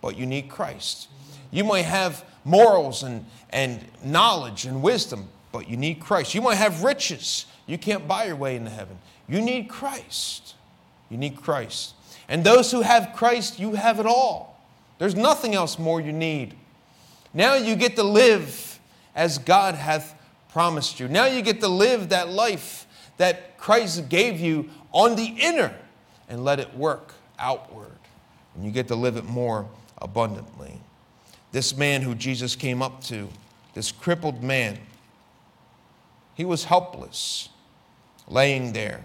[0.00, 1.08] but you need Christ.
[1.50, 6.34] You might have morals and, and knowledge and wisdom, but you need Christ.
[6.34, 7.46] You might have riches.
[7.66, 8.98] You can't buy your way into heaven.
[9.28, 10.54] You need Christ.
[11.10, 11.94] You need Christ.
[12.28, 14.60] And those who have Christ, you have it all.
[14.98, 16.54] There's nothing else more you need.
[17.34, 18.78] Now you get to live
[19.14, 20.14] as God hath
[20.48, 21.08] promised you.
[21.08, 22.86] Now you get to live that life
[23.18, 25.74] that Christ gave you on the inner
[26.28, 27.92] and let it work outward.
[28.54, 30.78] And you get to live it more abundantly.
[31.52, 33.28] This man who Jesus came up to,
[33.74, 34.78] this crippled man,
[36.34, 37.48] he was helpless,
[38.28, 39.04] laying there.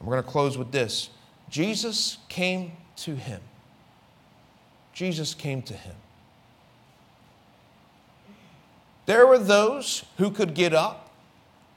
[0.00, 1.10] We're going to close with this
[1.48, 3.40] Jesus came to him.
[4.92, 5.96] Jesus came to him.
[9.06, 11.10] There were those who could get up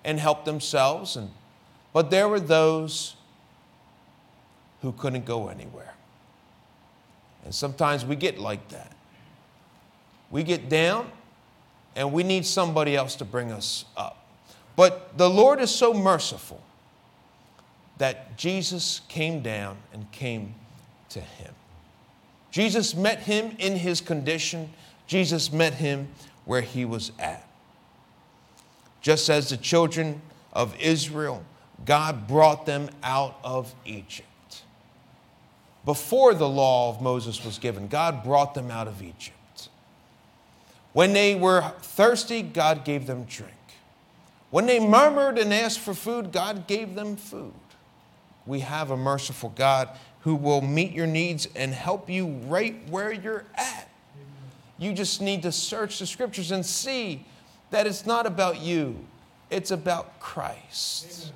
[0.06, 1.30] and help themselves, and,
[1.92, 3.16] but there were those
[4.82, 5.94] who couldn't go anywhere.
[7.44, 8.96] And sometimes we get like that.
[10.30, 11.10] We get down
[11.96, 14.17] and we need somebody else to bring us up.
[14.78, 16.62] But the Lord is so merciful
[17.98, 20.54] that Jesus came down and came
[21.10, 21.54] to him.
[22.52, 24.72] Jesus met him in his condition,
[25.08, 26.10] Jesus met him
[26.46, 27.46] where he was at.
[29.02, 30.22] Just as the children
[30.54, 31.44] of Israel,
[31.84, 34.64] God brought them out of Egypt.
[35.86, 39.70] Before the law of Moses was given, God brought them out of Egypt.
[40.94, 43.57] When they were thirsty, God gave them drink.
[44.50, 47.54] When they murmured and asked for food, God gave them food.
[48.46, 49.90] We have a merciful God
[50.22, 53.90] who will meet your needs and help you right where you're at.
[54.78, 57.26] You just need to search the scriptures and see
[57.72, 59.06] that it's not about you,
[59.50, 61.34] it's about Christ.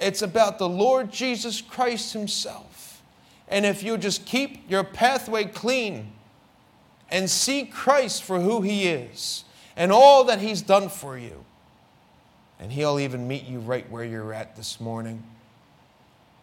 [0.00, 3.02] It's about the Lord Jesus Christ Himself.
[3.48, 6.12] And if you just keep your pathway clean,
[7.10, 9.44] and see Christ for who He is
[9.76, 11.44] and all that He's done for you.
[12.60, 15.22] And He'll even meet you right where you're at this morning.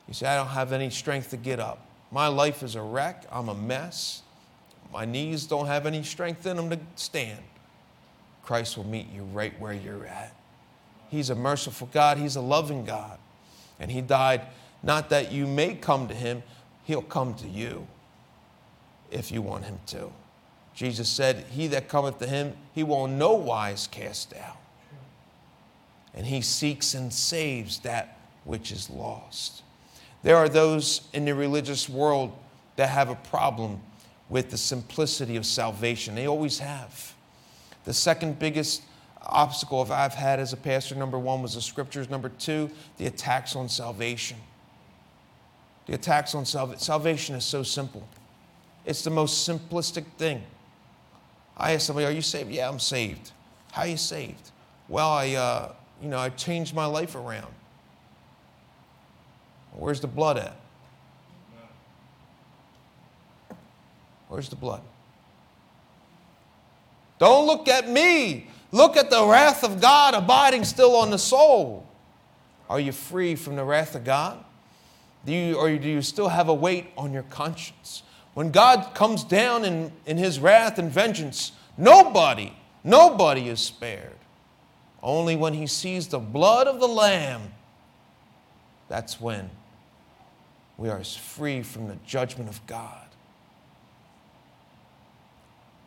[0.08, 1.86] You say, I don't have any strength to get up.
[2.12, 3.26] My life is a wreck.
[3.32, 4.22] I'm a mess.
[4.94, 7.40] My knees don't have any strength in them to stand.
[8.44, 10.34] Christ will meet you right where you're at.
[11.10, 13.18] He's a merciful God, He's a loving God.
[13.80, 14.42] And He died
[14.84, 16.44] not that you may come to Him,
[16.84, 17.88] He'll come to you
[19.12, 20.12] if you want Him to.
[20.76, 24.58] Jesus said, He that cometh to him, he will no wise cast out.
[26.16, 29.62] And he seeks and saves that which is lost.
[30.24, 32.32] There are those in the religious world
[32.78, 33.82] that have a problem
[34.30, 36.16] with the simplicity of salvation.
[36.16, 37.14] They always have.
[37.84, 38.82] The second biggest
[39.22, 42.10] obstacle I've had as a pastor, number one, was the scriptures.
[42.10, 44.38] Number two, the attacks on salvation.
[45.86, 46.80] The attacks on salvation.
[46.80, 48.08] Salvation is so simple,
[48.86, 50.44] it's the most simplistic thing.
[51.58, 52.52] I asked somebody, Are you saved?
[52.52, 53.32] Yeah, I'm saved.
[53.72, 54.52] How are you saved?
[54.88, 57.54] Well, I, uh, you know, I changed my life around.
[59.74, 60.56] Where's the blood at?
[64.28, 64.82] Where's the blood?
[67.20, 68.48] Don't look at me.
[68.72, 71.88] Look at the wrath of God abiding still on the soul.
[72.70, 74.44] Are you free from the wrath of God?
[75.26, 78.04] Do you, or do you still have a weight on your conscience?
[78.34, 82.54] When God comes down in, in his wrath and vengeance, nobody,
[82.84, 84.18] nobody is spared.
[85.06, 87.54] Only when he sees the blood of the Lamb,
[88.90, 89.52] that's when
[90.78, 93.06] we are as free from the judgment of God.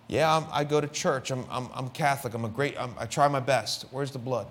[0.06, 1.32] Yeah, I'm, i go to church.
[1.32, 2.32] I'm, I'm, I'm Catholic.
[2.32, 3.86] I'm a great, I'm, I try my best.
[3.90, 4.46] Where's the blood?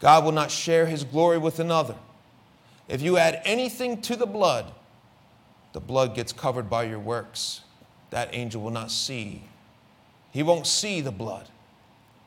[0.00, 1.94] God will not share his glory with another.
[2.88, 4.72] If you add anything to the blood,
[5.72, 7.60] the blood gets covered by your works.
[8.10, 9.44] That angel will not see.
[10.30, 11.48] He won't see the blood.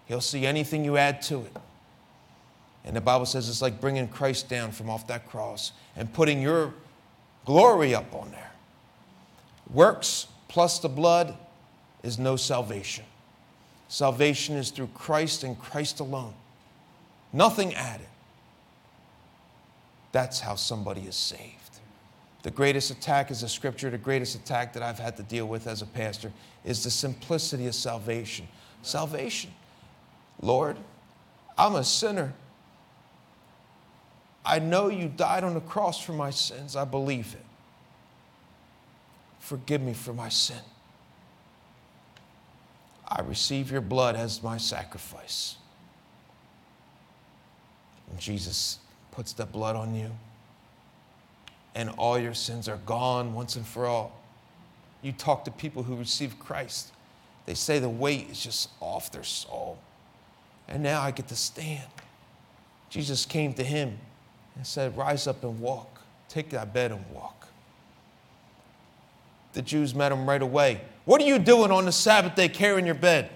[0.05, 1.55] He'll see anything you add to it.
[2.83, 6.41] And the Bible says it's like bringing Christ down from off that cross and putting
[6.41, 6.73] your
[7.45, 8.51] glory up on there.
[9.71, 11.37] Works plus the blood
[12.01, 13.05] is no salvation.
[13.87, 16.33] Salvation is through Christ and Christ alone.
[17.31, 18.07] Nothing added.
[20.11, 21.58] That's how somebody is saved.
[22.43, 23.89] The greatest attack is the scripture.
[23.89, 26.31] The greatest attack that I've had to deal with as a pastor
[26.63, 28.47] is the simplicity of salvation.
[28.81, 29.51] Salvation.
[30.41, 30.77] Lord,
[31.57, 32.33] I'm a sinner.
[34.45, 36.75] I know you died on the cross for my sins.
[36.75, 37.45] I believe it.
[39.39, 40.61] Forgive me for my sin.
[43.07, 45.57] I receive your blood as my sacrifice.
[48.09, 48.79] And Jesus
[49.11, 50.11] puts the blood on you,
[51.75, 54.19] and all your sins are gone once and for all.
[55.01, 56.91] You talk to people who receive Christ,
[57.45, 59.79] they say the weight is just off their soul.
[60.67, 61.87] And now I get to stand.
[62.89, 63.97] Jesus came to him
[64.55, 66.01] and said, Rise up and walk.
[66.27, 67.47] Take that bed and walk.
[69.53, 70.81] The Jews met him right away.
[71.05, 73.29] What are you doing on the Sabbath day carrying your bed?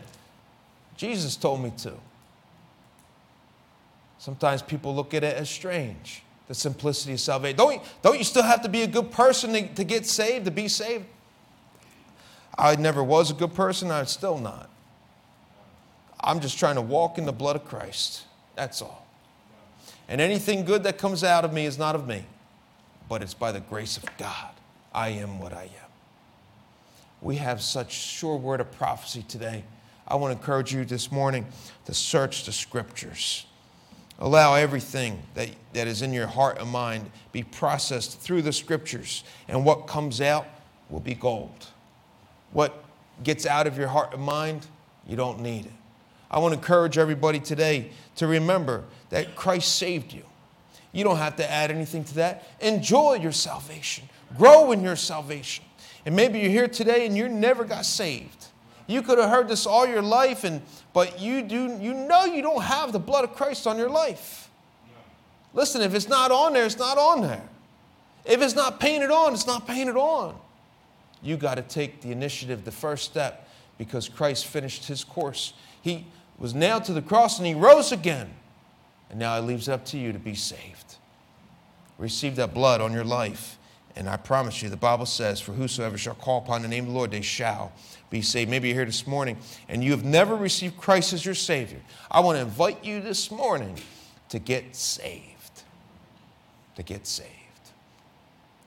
[0.95, 1.93] Jesus told me to.
[4.19, 7.57] Sometimes people look at it as strange, the simplicity of salvation.
[7.57, 10.51] Don't, don't you still have to be a good person to, to get saved, to
[10.51, 11.05] be saved?
[12.57, 14.69] I never was a good person, I'm still not.
[16.19, 18.23] I'm just trying to walk in the blood of Christ.
[18.55, 19.05] That's all.
[20.07, 22.25] And anything good that comes out of me is not of me,
[23.09, 24.51] but it's by the grace of God.
[24.93, 25.69] I am what I am.
[27.21, 29.63] we have such sure word of prophecy today.
[30.07, 31.45] I want to encourage you this morning
[31.85, 33.45] to search the scriptures.
[34.23, 39.25] Allow everything that, that is in your heart and mind be processed through the scriptures,
[39.49, 40.47] and what comes out
[40.89, 41.67] will be gold.
[42.53, 42.85] What
[43.21, 44.65] gets out of your heart and mind,
[45.05, 45.73] you don't need it.
[46.31, 50.23] I want to encourage everybody today to remember that Christ saved you.
[50.93, 52.47] You don't have to add anything to that.
[52.61, 54.07] Enjoy your salvation,
[54.37, 55.65] grow in your salvation.
[56.05, 58.42] And maybe you're here today and you never got saved.
[58.87, 60.61] You could have heard this all your life, and,
[60.91, 64.49] but you, do, you know you don't have the blood of Christ on your life.
[65.53, 67.43] Listen, if it's not on there, it's not on there.
[68.25, 70.35] If it's not painted on, it's not painted on.
[71.21, 75.53] You got to take the initiative, the first step, because Christ finished his course.
[75.81, 76.05] He
[76.37, 78.29] was nailed to the cross and he rose again.
[79.09, 80.95] And now it leaves it up to you to be saved.
[81.97, 83.57] Receive that blood on your life.
[83.95, 86.91] And I promise you, the Bible says, For whosoever shall call upon the name of
[86.91, 87.71] the Lord, they shall
[88.13, 88.49] be saved.
[88.49, 89.37] Maybe you're here this morning
[89.67, 91.81] and you have never received Christ as your Savior.
[92.11, 93.75] I want to invite you this morning
[94.29, 95.63] to get saved.
[96.75, 97.29] To get saved.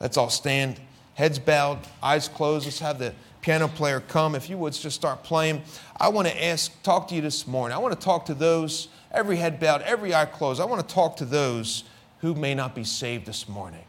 [0.00, 0.80] Let's all stand,
[1.14, 2.66] heads bowed, eyes closed.
[2.66, 4.34] Let's have the piano player come.
[4.34, 5.62] If you would just start playing.
[5.96, 7.76] I want to ask, talk to you this morning.
[7.76, 10.60] I want to talk to those, every head bowed, every eye closed.
[10.60, 11.84] I want to talk to those
[12.18, 13.84] who may not be saved this morning.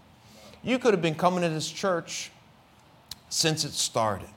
[0.61, 2.29] You could have been coming to this church
[3.29, 4.29] since it started.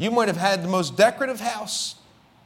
[0.00, 1.96] You might have had the most decorative house,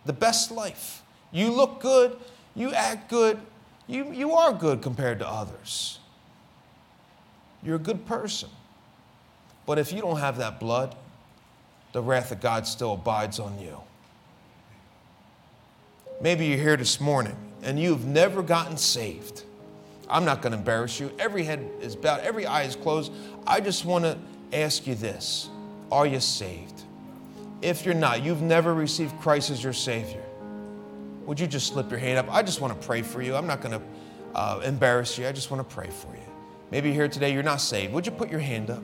[0.04, 1.04] the best life.
[1.30, 2.16] You look good,
[2.56, 3.38] you act good,
[3.86, 6.00] you, you are good compared to others.
[7.62, 8.48] You're a good person.
[9.66, 10.96] But if you don't have that blood,
[11.92, 13.80] the wrath of God still abides on you.
[16.20, 19.44] Maybe you're here this morning and you've never gotten saved.
[20.10, 21.12] I'm not going to embarrass you.
[21.20, 23.12] Every head is bowed, every eye is closed.
[23.46, 24.18] I just want to
[24.52, 25.48] ask you this
[25.92, 26.73] Are you saved?
[27.64, 30.22] If you're not, you've never received Christ as your Savior,
[31.24, 32.30] would you just slip your hand up?
[32.30, 33.34] I just want to pray for you.
[33.34, 33.82] I'm not going to
[34.34, 35.26] uh, embarrass you.
[35.26, 36.20] I just want to pray for you.
[36.70, 37.94] Maybe here today, you're not saved.
[37.94, 38.82] Would you put your hand up?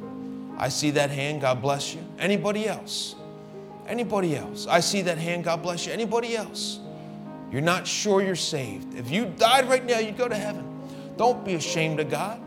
[0.56, 1.42] I see that hand.
[1.42, 2.02] God bless you.
[2.18, 3.16] Anybody else?
[3.86, 4.66] Anybody else?
[4.66, 5.44] I see that hand.
[5.44, 5.92] God bless you.
[5.92, 6.80] Anybody else?
[7.52, 8.94] You're not sure you're saved.
[8.96, 10.64] If you died right now, you'd go to heaven.
[11.18, 12.40] Don't be ashamed of God.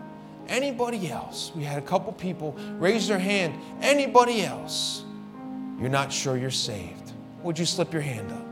[0.47, 1.51] Anybody else?
[1.55, 3.53] We had a couple people raise their hand.
[3.83, 5.03] Anybody else?
[5.83, 7.11] You're not sure you're saved.
[7.43, 8.45] Would you slip your hand up?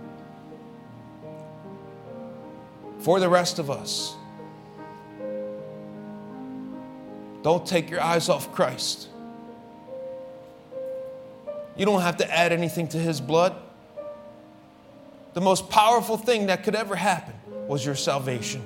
[2.99, 4.17] For the rest of us,
[7.41, 9.07] don't take your eyes off Christ.
[11.77, 13.55] You don't have to add anything to his blood.
[15.33, 18.61] The most powerful thing that could ever happen was your salvation.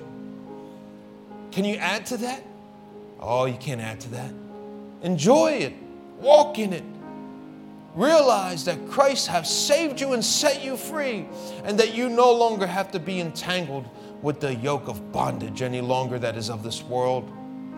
[1.52, 2.44] Can you add to that?
[3.20, 4.34] Oh, you can't add to that.
[5.04, 5.74] Enjoy it,
[6.20, 6.84] walk in it.
[7.96, 11.26] Realize that Christ has saved you and set you free,
[11.64, 13.88] and that you no longer have to be entangled
[14.22, 17.32] with the yoke of bondage any longer that is of this world.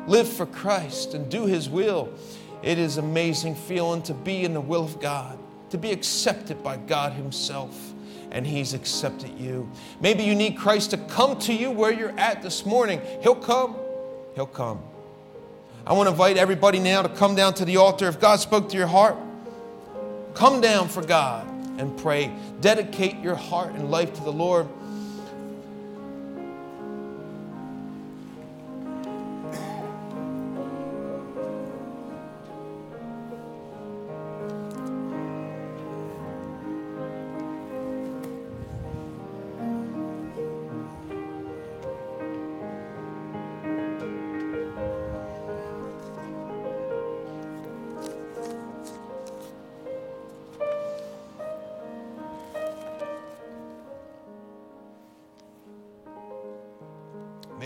[0.07, 2.11] Live for Christ and do His will.
[2.63, 5.38] It is amazing feeling to be in the will of God,
[5.70, 7.93] to be accepted by God Himself
[8.32, 9.70] and He's accepted you.
[10.01, 13.01] Maybe you need Christ to come to you where you're at this morning.
[13.22, 13.76] He'll come.
[14.36, 14.82] He'll come.
[15.86, 18.07] I want to invite everybody now to come down to the altar.
[18.07, 19.15] If God spoke to your heart,
[20.38, 21.48] come down for God
[21.80, 22.32] and pray.
[22.62, 24.68] Dedicate your heart and life to the Lord.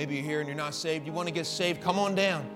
[0.02, 1.06] Maybe you're here and you're not saved.
[1.06, 1.80] You want to get saved?
[1.80, 2.50] Come on down.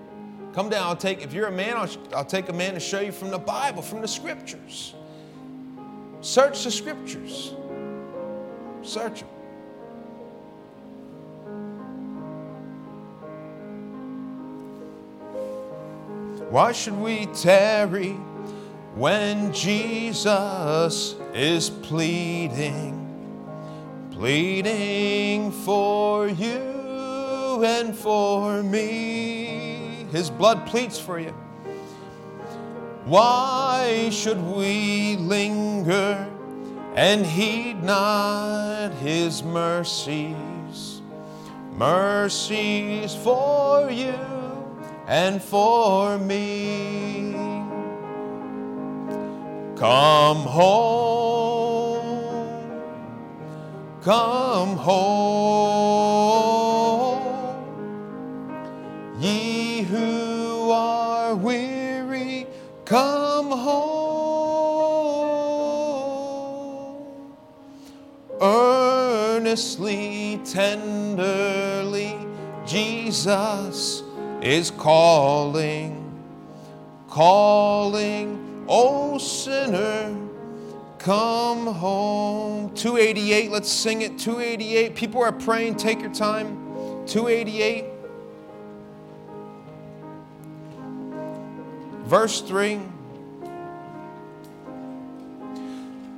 [0.52, 0.82] Come down.
[0.82, 3.30] I'll take, if you're a man, I'll, I'll take a man to show you from
[3.30, 4.94] the Bible, from the scriptures.
[6.22, 7.54] Search the scriptures.
[8.82, 9.28] Search them.
[16.50, 18.14] Why should we tarry
[18.96, 23.06] when Jesus is pleading,
[24.10, 26.26] pleading for
[27.64, 30.06] and for me.
[30.12, 31.34] His blood pleads for you.
[33.04, 36.28] Why should we linger
[36.94, 41.02] and heed not his mercies?
[41.72, 44.18] Mercies for you
[45.06, 47.32] and for me.
[49.76, 52.00] Come home,
[54.00, 55.75] come home,
[62.86, 64.06] come home.
[68.40, 72.16] Earnestly, tenderly,
[72.64, 74.02] Jesus
[74.40, 76.22] is calling,
[77.08, 80.16] calling Oh, sinner,
[80.98, 82.74] come home.
[82.74, 84.18] 288, let's sing it.
[84.18, 84.96] 288.
[84.96, 85.76] People are praying.
[85.76, 86.56] Take your time.
[87.06, 87.84] 288.
[92.06, 92.80] Verse 3.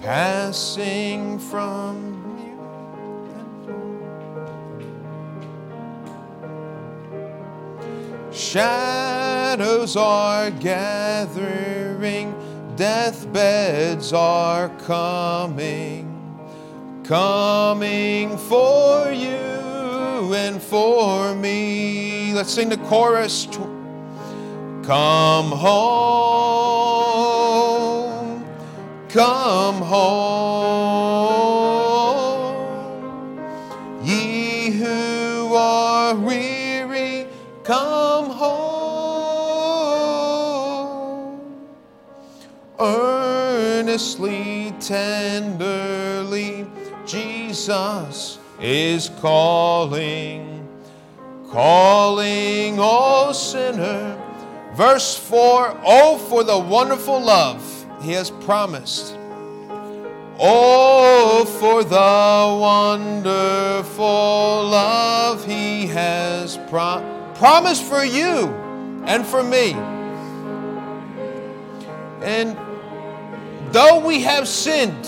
[0.01, 2.19] Passing from
[8.31, 12.35] Shadows are gathering,
[12.77, 16.07] deathbeds are coming,
[17.03, 22.33] coming for you and for me.
[22.33, 23.49] Let's sing the chorus.
[24.89, 26.89] Come home,
[29.11, 30.09] come home,
[34.03, 37.27] ye who are weary,
[37.65, 38.79] come home.
[42.81, 46.67] earnestly, tenderly,
[47.05, 50.67] Jesus is calling,
[51.51, 54.18] calling, all sinner.
[54.79, 57.61] Verse 4 Oh, for the wonderful love
[58.01, 59.19] he has promised.
[60.39, 67.03] Oh, for the wonderful love he has pro-
[67.35, 68.47] promised for you
[69.05, 69.73] and for me.
[72.23, 72.57] And
[73.73, 75.07] Though we have sinned,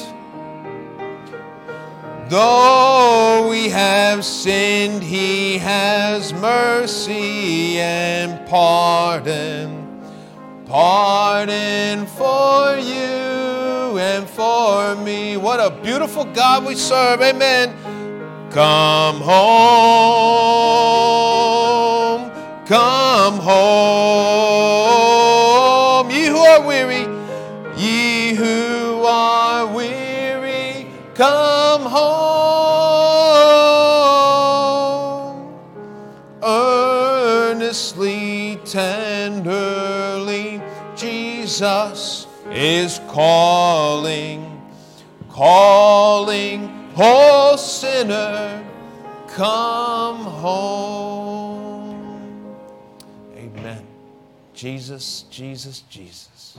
[2.31, 10.01] though we have sinned, He has mercy and pardon,
[10.65, 15.37] pardon for you and for me.
[15.37, 17.21] What a beautiful God we serve.
[17.21, 17.75] Amen.
[18.51, 19.91] Come home,
[22.67, 24.30] come home,
[41.61, 44.63] Jesus is calling,
[45.29, 48.65] calling, oh sinner,
[49.29, 51.37] come home.
[53.37, 53.87] Amen.
[54.55, 56.57] Jesus, Jesus, Jesus.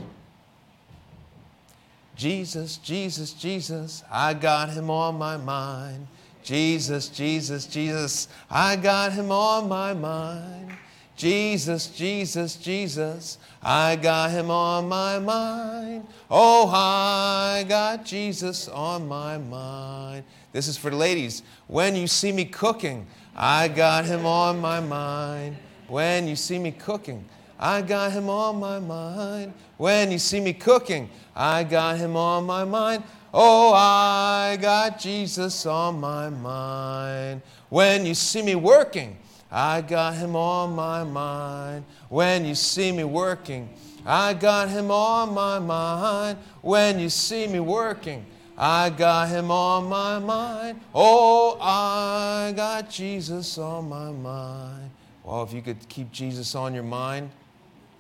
[2.16, 6.06] Jesus, Jesus, Jesus, I got him on my mind.
[6.44, 10.78] Jesus, Jesus, Jesus, I got him on my mind.
[11.22, 16.08] Jesus, Jesus, Jesus, I got him on my mind.
[16.32, 20.24] Oh, I got Jesus on my mind.
[20.52, 21.44] This is for the ladies.
[21.68, 23.06] When you see me cooking,
[23.36, 25.58] I got him on my mind.
[25.88, 27.24] When you see me cooking,
[27.60, 29.54] I got him on my mind.
[29.78, 33.04] When you see me cooking, I got him on my mind.
[33.32, 37.44] Oh, I got Jesus on my mind.
[37.70, 39.20] When you see me working,
[39.52, 41.86] I got him on my mind.
[42.10, 43.70] When you see me working,
[44.06, 46.38] I got him on my mind.
[46.62, 48.26] When you see me working,
[48.58, 50.80] I got him on my mind.
[50.96, 54.90] Oh, I got Jesus on my mind.
[55.24, 57.30] Well, if you could keep Jesus on your mind,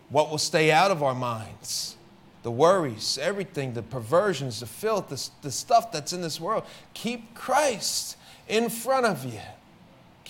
[0.09, 1.97] what will stay out of our minds?
[2.43, 6.63] the worries, everything, the perversions, the filth, the, the stuff that's in this world.
[6.93, 9.39] Keep Christ in front of you.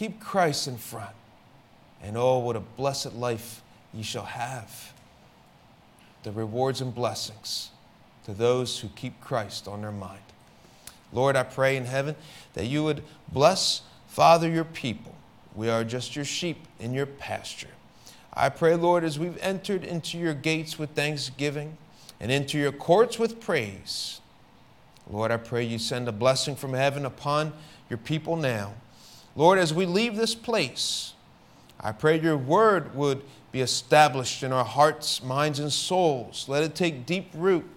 [0.02, 1.14] Keep Christ in front.
[2.02, 3.62] And oh, what a blessed life
[3.93, 4.93] ye shall have.
[6.24, 7.70] The rewards and blessings
[8.26, 10.24] to those who keep Christ on their mind.
[11.14, 12.16] Lord, I pray in heaven
[12.56, 15.14] that you would bless, Father, your people.
[15.54, 17.70] We are just your sheep in your pasture.
[18.34, 21.78] I pray, Lord, as we've entered into your gates with thanksgiving,
[22.20, 24.20] and into your courts with praise.
[25.08, 27.54] Lord, I pray you send a blessing from heaven upon
[27.88, 28.74] your people now.
[29.36, 31.13] Lord, as we leave this place,
[31.79, 33.21] I pray your word would
[33.51, 36.45] be established in our hearts, minds, and souls.
[36.47, 37.67] Let it take deep root.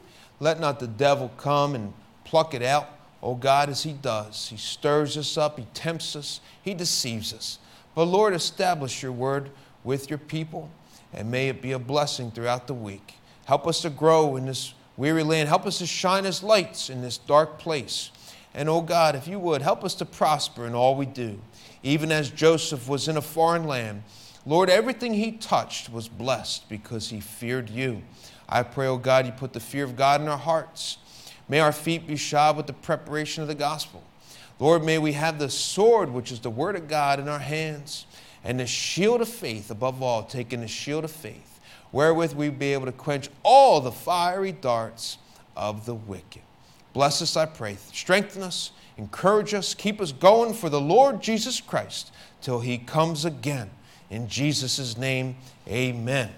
[0.41, 1.93] Let not the devil come and
[2.25, 2.89] pluck it out,
[3.23, 4.49] oh God, as he does.
[4.49, 7.59] He stirs us up, he tempts us, he deceives us.
[7.95, 9.51] But Lord, establish your word
[9.85, 10.71] with your people,
[11.13, 13.15] and may it be a blessing throughout the week.
[13.47, 15.49] Help us to grow in this weary land.
[15.49, 18.11] Help us to shine as lights in this dark place.
[18.55, 21.41] And oh God, if you would, help us to prosper in all we do,
[21.83, 24.05] even as Joseph was in a foreign land.
[24.47, 28.03] Lord, everything he touched was blessed because he feared you.
[28.49, 30.99] I pray, oh God, you put the fear of God in our hearts.
[31.49, 34.03] May our feet be shod with the preparation of the gospel.
[34.61, 38.07] Lord, may we have the sword, which is the word of God, in our hands,
[38.45, 41.59] and the shield of faith, above all, taking the shield of faith,
[41.91, 45.19] wherewith we be able to quench all the fiery darts
[45.57, 46.43] of the wicked.
[46.95, 47.77] Bless us, I pray.
[47.93, 53.25] Strengthen us, encourage us, keep us going for the Lord Jesus Christ till he comes
[53.25, 53.69] again.
[54.11, 55.37] In Jesus' name,
[55.69, 56.31] amen.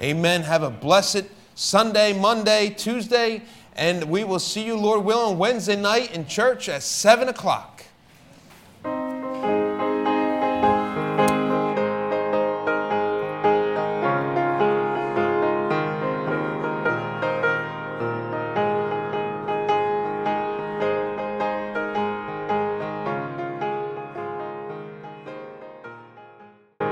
[0.00, 0.42] Amen.
[0.42, 1.24] Have a blessed
[1.56, 3.42] Sunday, Monday, Tuesday,
[3.74, 7.75] and we will see you, Lord willing, Wednesday night in church at 7 o'clock.